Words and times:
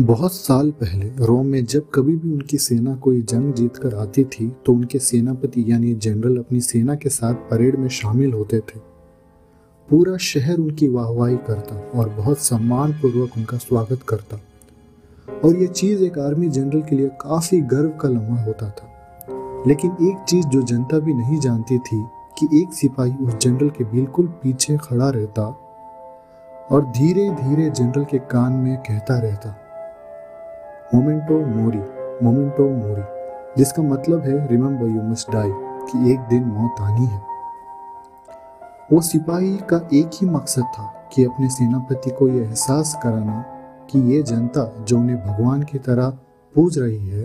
बहुत 0.00 0.32
साल 0.32 0.70
पहले 0.70 1.24
रोम 1.26 1.46
में 1.46 1.64
जब 1.64 1.90
कभी 1.94 2.16
भी 2.16 2.32
उनकी 2.32 2.58
सेना 2.58 2.94
कोई 2.96 3.22
जंग 3.22 3.54
जीत 3.54 3.76
कर 3.76 3.94
आती 3.94 4.24
थी 4.24 4.56
तो 4.66 4.72
उनके 4.72 4.98
सेनापति 4.98 5.64
यानी 5.68 5.94
जनरल 5.94 6.38
अपनी 6.38 6.60
सेना 6.60 6.94
के 6.94 7.08
साथ 7.08 7.34
परेड 7.34 7.76
में 7.76 7.88
शामिल 7.88 8.32
होते 8.32 8.60
थे। 8.60 8.78
पूरा 9.90 10.16
शहर 10.16 10.58
उनकी 10.58 10.88
वाहवाही 10.88 11.36
करता 11.36 11.98
और 11.98 12.08
बहुत 12.08 12.38
सम्मान 12.38 12.92
पूर्वक 12.92 13.30
उनका 13.36 13.56
स्वागत 13.56 14.00
करता। 14.08 14.40
और 15.44 15.56
यह 15.56 15.66
चीज़ 15.66 16.02
एक 16.02 16.18
आर्मी 16.18 16.48
जनरल 16.48 16.82
के 16.82 16.96
लिए 16.96 17.08
काफ़ी 17.08 17.60
गर्व 17.60 17.90
का 17.90 18.08
लम्हा 18.08 18.44
होता 18.44 18.70
था। 18.70 18.88
लेकिन 19.66 19.90
एक 19.90 20.24
चीज़ 20.28 20.46
जो 20.46 20.62
जनता 20.62 20.98
भी 20.98 21.14
नहीं 21.14 21.40
जानती 21.40 21.78
थी, 21.78 22.04
कि 22.38 22.62
एक 22.62 22.72
सिपाही 22.72 23.12
उस 23.12 23.36
जनरल 23.36 23.68
के 23.68 23.84
बिल्कुल 23.84 24.26
पीछे 24.26 24.76
खड़ा 24.76 25.10
रहता 25.10 25.42
और 26.70 26.92
धीरे 26.96 27.30
धीरे 27.30 27.70
जनरल 27.70 28.04
के 28.04 28.18
कान 28.18 28.52
में 28.52 28.76
कहता 28.76 29.18
रहता। 29.18 29.59
मोमेंटो 30.94 31.38
मोरी 31.46 31.78
मोमेंटो 32.24 32.68
मोरी, 32.68 33.02
जिसका 33.58 33.82
मतलब 33.82 34.20
है 34.20 34.46
रिमेंबर 34.46 34.86
यू 34.86 35.02
मस्ट 35.02 35.30
डाई 35.30 35.50
कि 35.52 36.12
एक 36.12 36.20
दिन 36.20 36.44
मौत 36.44 36.80
आनी 36.80 37.06
है। 37.06 37.22
वो 38.92 39.00
सिपाही 39.00 39.56
का 39.70 39.76
एक 39.92 40.10
ही 40.14 40.26
मकसद 40.26 40.62
था 40.62 40.84
कि 41.12 41.24
अपने 41.24 41.48
सेनापति 41.48 42.10
को 42.10 42.28
यह 42.28 42.42
एहसास 42.42 42.98
कराना 43.02 43.44
कि 43.90 43.98
ये 44.12 44.22
जनता 44.22 44.64
जो 44.80 44.98
उन्हें 44.98 45.18
भगवान 45.26 45.62
की 45.62 45.78
तरह 45.78 46.10
पूज 46.54 46.78
रही 46.78 47.08
है, 47.08 47.22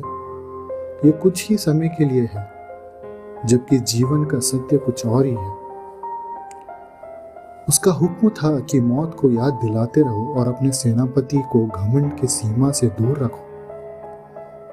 ये 1.05 1.11
कुछ 1.11 1.49
ही 1.49 1.57
समय 1.57 1.87
के 1.87 2.05
लिए 2.05 2.29
है, 2.33 2.47
जबकि 3.45 3.79
जीवन 3.79 4.23
का 4.23 4.39
सत्य 4.39 4.77
कुछ 4.77 5.05
और 5.05 5.25
ही 5.25 5.33
है। 5.33 5.53
उसका 7.69 7.91
हुक्म 7.91 8.29
था 8.29 8.59
कि 8.59 8.79
मौत 8.81 9.17
को 9.19 9.29
याद 9.29 9.53
दिलाते 9.53 10.01
रहो 10.01 10.33
और 10.33 10.47
अपने 10.47 10.71
सेनापति 10.71 11.43
को 11.51 11.65
घमंड 11.65 12.15
की 12.15 12.27
सीमा 12.27 12.71
से 12.71 12.87
दूर 12.87 13.17
रखो। 13.17 13.44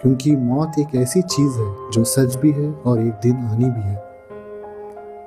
क्योंकि 0.03 0.37
मौत 0.37 0.73
एक 0.79 0.95
ऐसी 0.95 1.23
चीज़ 1.23 1.53
है 1.53 1.91
जो 1.91 2.05
सच 2.05 2.37
भी 2.37 2.53
है 2.53 2.73
और 2.73 3.01
एक 3.01 3.13
दिन 3.13 3.37
आनी 3.37 3.65
भी 3.65 3.81
है। 3.81 4.13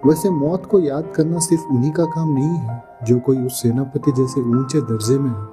वैसे 0.06 0.30
मौत 0.30 0.66
को 0.66 0.80
याद 0.80 1.14
करना 1.16 1.40
सिर्फ़ 1.40 1.64
उन्हीं 1.64 1.92
का 1.92 2.06
काम 2.06 2.34
नहीं 2.34 2.48
है 2.48 2.84
जो 3.04 3.20
कोई 3.20 3.38
उस 3.46 3.62
सेनापति 3.62 4.12
जैसे 4.12 4.42
ऊँचे 4.42 4.82
दर्जे 4.82 5.20
में 5.20 5.30
है। 5.30 5.48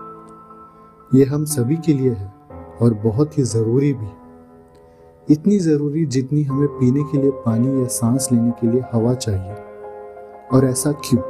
ये 1.19 1.25
हम 1.25 1.45
सभी 1.45 1.77
के 1.77 1.93
लिए 1.93 2.11
है 2.11 2.33
और 2.83 2.95
बहुत 2.95 3.39
ही 3.39 3.43
ज़रूरी 3.43 3.93
भी। 3.93 4.09
इतनी 5.31 5.59
ज़रूरी 5.59 6.07
जितनी 6.07 6.43
हमें 6.43 6.69
पीने 6.69 7.03
के 7.03 7.19
लिए 7.19 7.31
पानी 7.31 7.83
या 7.83 7.87
सांस 7.87 8.29
लेने 8.33 8.51
के 8.51 8.67
लिए 8.67 8.83
हवा 8.93 9.15
चाहिए। 9.15 9.57
और 10.53 10.65
ऐसा 10.65 10.93
क्यों? 10.93 11.23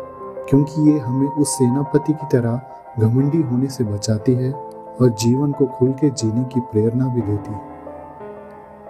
क्योंकि 0.49 0.93
ये 0.93 0.99
हमें 0.99 1.29
उस 1.29 1.49
सेनापति 1.49 2.13
की 2.13 2.27
तरह 2.33 2.61
घमंडी 3.01 3.43
होने 3.43 3.69
से 3.69 3.85
बचाती 3.85 4.35
है 4.35 4.53
और 5.01 5.09
जीवन 5.09 5.53
को 5.53 5.67
खुल 5.67 5.93
के 5.93 6.11
जीने 6.11 6.45
की 6.45 6.61
प्रेरणा 6.61 7.07
भी 7.09 7.21
देती 7.21 7.53
है। 7.53 7.72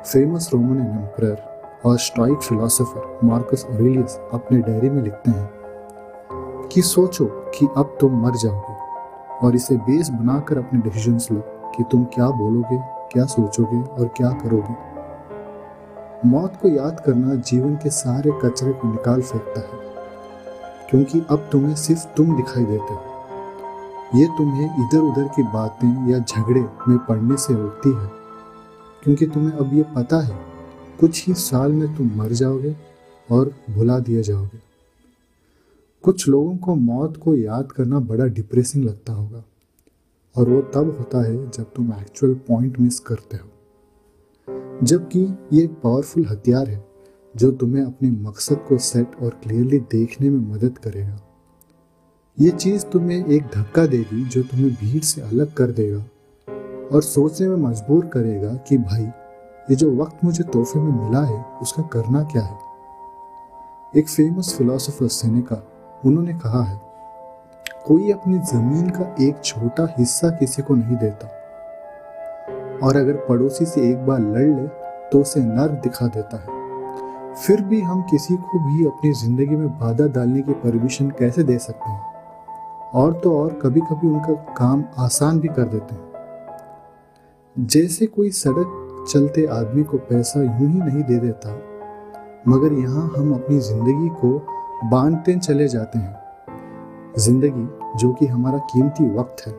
फ़ेमस 0.05 0.49
रोमन 0.53 0.79
एम्पर 0.79 1.37
और 1.85 1.99
स्टॉइक 1.99 2.39
फिलोसोफर 2.39 3.19
मार्कस 3.25 3.65
ऑरेलियस 3.71 4.19
अपने 4.33 4.59
डायरी 4.59 4.89
में 4.91 5.03
लिखते 5.03 5.31
हैं 5.31 6.69
कि 6.69 6.83
सोचो 6.83 7.25
कि 7.55 7.67
अब 7.77 7.97
तुम 8.01 8.17
मर 8.23 8.37
जाओगे 8.37 8.75
और 9.47 9.57
इसे 9.57 9.77
बेस 9.81 10.09
बनाकर 10.11 10.59
अपने 10.59 10.81
डिसीजंस 10.81 11.29
लो 11.33 11.41
कि 11.77 11.85
तुम 11.91 12.05
क्या 12.05 12.29
बोलोगे, 12.31 12.79
क्या 13.13 13.25
सोचोगे 13.25 13.81
और 13.83 14.09
क्या 14.17 14.31
करोगे। 14.33 14.75
मौत 16.29 16.57
को 16.63 16.69
याद 16.69 17.01
करना 17.01 17.35
जीवन 17.35 17.77
के 17.77 17.91
सारे 17.91 18.33
कचरे 18.45 18.73
को 18.73 18.89
निकाल 18.89 19.23
फेंकता 19.23 19.61
है, 19.61 19.81
क्योंकि 20.91 21.23
अब 21.31 21.49
तुम्हें 21.53 21.75
सिर्फ़ 21.75 22.07
तुम 22.17 22.35
दिखाई 22.37 22.65
देते 22.65 22.95
हो। 22.95 23.01
ये 24.15 24.27
तुम्हें 24.39 24.65
इधर 24.65 24.99
उधर 25.01 25.29
की 25.29 25.43
बातें 25.43 26.11
या 26.11 26.19
झगड़े 26.19 26.61
में 26.61 26.99
पड़ने 26.99 27.37
से 27.37 27.55
रोकती 27.55 27.95
है। 27.95 28.22
क्योंकि 29.03 29.27
तुम्हें 29.27 29.53
अब 29.53 29.75
ये 29.75 29.83
पता 29.97 30.21
है, 30.21 30.39
कुछ 31.01 31.27
ही 31.27 31.35
साल 31.35 31.73
में 31.73 31.97
तुम 31.97 32.11
मर 32.15 32.33
जाओगे 32.33 32.77
और 33.29 33.55
भुला 33.71 33.99
दिए 33.99 34.23
जाओगे। 34.23 34.61
कुछ 36.05 36.29
लोगों 36.29 36.57
को 36.57 36.75
मौत 36.75 37.17
को 37.17 37.35
याद 37.35 37.73
करना 37.73 37.99
बड़ा 38.01 38.27
डिप्रेसिंग 38.27 38.85
लगता 38.85 39.13
होगा, 39.13 39.45
और 40.37 40.49
वो 40.49 40.61
तब 40.63 40.97
होता 40.99 41.25
है 41.25 41.51
जब 41.51 41.73
तुम 41.75 41.93
एक्चुअल 41.93 42.35
पॉइंट 42.35 42.81
मिस 42.81 43.01
करते 43.01 43.37
हो। 43.37 43.49
जबकि 44.83 45.21
ये 45.53 45.65
एक 45.65 45.71
पावरफुल 45.71 46.27
हथियार 46.27 46.69
है, 46.69 46.85
जो 47.35 47.51
तुम्हें 47.51 47.85
अपने 47.85 48.11
मकसद 48.11 48.65
को 48.69 48.79
सेट 48.79 49.15
और 49.23 49.31
क्लियरली 49.43 49.79
देखने 49.79 50.31
में 50.31 50.55
मदद 50.55 50.79
करेगा। 50.79 51.21
ये 52.41 52.51
चीज़ 52.51 52.85
तुम्हें 52.87 53.27
एक 53.27 53.43
धक्का 53.43 53.87
देगी 53.87 54.25
जो 54.25 54.43
तुम्हें 54.43 54.71
भीड़ 54.71 55.03
से 55.03 55.21
अलग 55.21 55.55
कर 55.55 55.71
देगा। 55.71 56.05
और 56.93 57.03
सोचने 57.03 57.49
में 57.49 57.57
मजबूर 57.59 58.07
करेगा 58.07 58.55
कि 58.69 58.79
भाई, 58.79 59.03
ये 59.69 59.77
जो 59.77 59.91
वक्त 59.97 60.25
मुझे 60.25 60.45
तोहफे 60.45 60.79
में 60.79 60.93
मिला 60.95 61.21
है, 61.21 61.45
उसका 61.63 61.83
करना 61.93 62.23
क्या 62.25 62.43
है? 62.43 62.59
एक 63.95 64.09
फ़ेमस 64.09 64.55
फिलोसोफर 64.59 65.09
सेनेका 65.11 65.63
उन्होंने 66.03 66.33
कहा 66.35 66.63
है, 66.63 66.81
कोई 67.87 68.11
अपनी 68.13 68.39
ज़मीन 68.47 68.89
का 68.91 69.15
एक 69.21 69.41
छोटा 69.45 69.87
हिस्सा 69.99 70.31
किसी 70.31 70.63
को 70.63 70.75
नहीं 70.75 70.97
देता। 70.97 71.29
और 72.83 72.97
अगर 72.97 73.17
पड़ोसी 73.29 73.65
से 73.65 73.91
एक 73.91 74.07
बार 74.07 74.21
लड़ 74.21 74.49
ले 74.51 74.67
तो 75.11 75.21
उसे 75.21 75.41
नर्व 75.41 75.75
दिखा 75.83 76.07
देता 76.09 76.37
है। 76.37 76.61
फिर 77.37 77.61
भी 77.63 77.81
हम 77.81 78.03
किसी 78.03 78.37
को 78.37 78.59
भी 78.61 78.87
अपनी 78.87 79.13
ज़िंदगी 79.15 79.57
में 79.57 79.69
बाधा 79.79 80.07
डालने 80.11 80.43
की 80.43 80.53
परमिशन 80.55 81.11
कैसे 81.11 81.43
दे 81.43 81.59
सकते 81.61 81.91
हैं? 81.91 82.01
और 82.95 83.13
तो 83.15 83.39
और 83.39 83.59
कभी 83.63 83.81
कभी 83.83 84.09
उनका 84.09 84.33
काम 84.55 84.85
आसान 84.99 85.41
भी 85.41 85.49
कर 85.49 85.65
देते 85.65 85.95
हैं। 85.95 86.12
जैसे 87.57 88.07
कोई 88.07 88.31
सड़क 88.31 89.07
चलते 89.09 89.45
आदमी 89.47 89.83
को 89.83 89.99
पैसा 90.01 90.43
यूँ 90.43 90.69
ही 90.69 90.79
नहीं 90.79 91.03
दे 91.03 91.17
देता, 91.19 91.51
मगर 92.49 92.73
यहाँ 92.73 93.03
हम 93.17 93.33
अपनी 93.35 93.59
ज़िंदगी 93.59 94.09
को 94.21 94.31
बांधते 94.91 95.35
चले 95.37 95.67
जाते 95.69 95.99
हैं। 95.99 97.15
ज़िंदगी, 97.19 97.67
जो 97.99 98.13
कि 98.13 98.27
हमारा 98.27 98.59
कीमती 98.67 99.09
वक्त 99.09 99.47
है। 99.47 99.53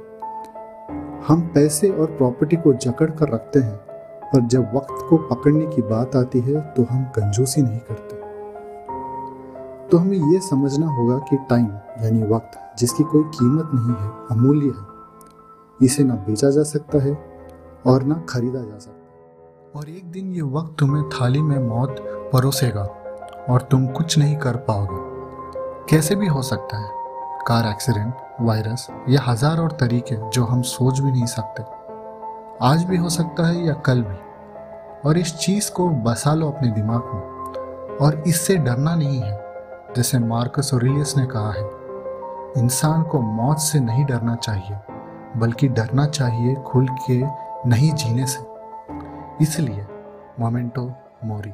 हम 1.27 1.41
पैसे 1.53 1.89
और 1.89 2.05
प्रॉपर्टी 2.07 2.55
को 2.55 2.73
जकड़ 2.75 3.09
कर 3.11 3.29
रखते 3.29 3.59
हैं, 3.59 3.75
पर 4.25 4.41
जब 4.43 4.71
वक्त 4.75 5.05
को 5.09 5.17
पकड़ने 5.27 5.65
की 5.65 5.81
बात 5.81 6.15
आती 6.15 6.39
है 6.39 6.61
तो 6.73 6.83
हम 6.83 7.03
कंजूसी 7.15 7.61
नहीं 7.61 7.79
करते। 7.89 8.15
तो 9.89 9.97
हमें 9.97 10.17
यह 10.17 10.39
समझना 10.39 10.87
होगा 10.87 11.17
कि 11.19 11.37
टाइम 11.49 11.67
यानी 12.03 12.23
वक्त, 12.23 12.57
जिसकी 12.79 13.03
कोई 13.03 13.23
कीमत 13.29 13.69
नहीं 13.73 13.95
है, 13.95 14.09
अमूल्य 14.31 14.67
है। 14.69 14.91
इसे 15.79 16.03
ना 16.03 16.13
बेचा 16.27 16.49
जा 16.49 16.63
सकता 16.63 17.03
है 17.03 17.13
और 17.87 18.03
ना 18.03 18.15
खरीदा 18.29 18.59
जा 18.59 18.77
सकता 18.77 19.79
और 19.79 19.89
एक 19.89 20.11
दिन 20.11 20.33
ये 20.33 20.41
वक्त 20.41 20.75
तुम्हें 20.79 21.09
थाली 21.09 21.41
में 21.41 21.59
मौत 21.59 21.95
परोसेगा 22.33 22.83
और 23.49 23.61
तुम 23.61 23.87
कुछ 23.87 24.17
नहीं 24.17 24.37
कर 24.37 24.55
पाओगे। 24.55 25.01
कैसे 25.89 26.15
भी 26.15 26.27
हो 26.27 26.41
सकता 26.41 26.77
है, 26.77 26.89
कार 27.47 27.67
एक्सीडेंट, 27.67 28.13
वायरस 28.41 28.87
या 29.09 29.21
हज़ार 29.27 29.59
और 29.59 29.71
तरीके 29.71 30.29
जो 30.29 30.43
हम 30.43 30.61
सोच 30.61 30.99
भी 30.99 31.11
नहीं 31.11 31.25
सकते। 31.25 31.63
आज 32.61 32.83
भी 32.83 32.97
हो 32.97 33.09
सकता 33.09 33.47
है 33.47 33.65
या 33.65 33.73
कल 33.73 34.01
भी। 34.01 34.15
और 35.09 35.17
इस 35.17 35.35
चीज़ 35.37 35.71
को 35.71 35.89
बसा 35.89 36.33
लो 36.33 36.47
अपने 36.47 36.71
दिमाग 36.71 37.01
में। 37.03 37.97
और 37.97 38.23
इससे 38.27 38.57
डरना 38.57 38.95
नहीं 38.95 39.19
है, 39.19 39.39
जैसे 39.95 40.19
मार्कस 40.19 40.73
ओरिलियस 40.73 41.17
ने 41.17 41.25
कहा 41.25 41.51
है। 41.51 41.69
इंसान 42.57 43.03
को 43.03 43.19
मौत 43.19 43.57
से 43.57 43.79
नहीं 43.79 44.05
डरना 44.05 44.35
चाहिए, 44.35 44.77
बल्कि 45.37 45.67
डरना 45.67 46.05
चाहिए 46.05 46.55
खुल 46.55 46.87
के 46.87 47.42
नहीं 47.67 47.91
जीने 47.91 48.25
से। 48.27 48.39
इसलिए 49.41 49.87
मोमेंटो 50.39 50.93
मोरी। 51.23 51.53